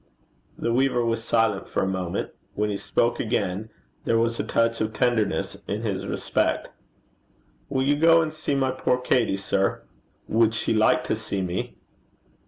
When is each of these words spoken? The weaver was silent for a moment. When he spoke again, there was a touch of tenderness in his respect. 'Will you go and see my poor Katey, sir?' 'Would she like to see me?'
The 0.57 0.73
weaver 0.73 1.05
was 1.05 1.23
silent 1.23 1.69
for 1.69 1.83
a 1.83 1.87
moment. 1.87 2.31
When 2.55 2.71
he 2.71 2.75
spoke 2.77 3.19
again, 3.19 3.69
there 4.03 4.17
was 4.17 4.39
a 4.39 4.43
touch 4.43 4.81
of 4.81 4.93
tenderness 4.93 5.57
in 5.67 5.83
his 5.83 6.07
respect. 6.07 6.69
'Will 7.69 7.83
you 7.83 7.95
go 7.95 8.19
and 8.23 8.33
see 8.33 8.55
my 8.55 8.71
poor 8.71 8.97
Katey, 8.97 9.37
sir?' 9.37 9.83
'Would 10.27 10.55
she 10.55 10.73
like 10.73 11.03
to 11.03 11.15
see 11.15 11.43
me?' 11.43 11.75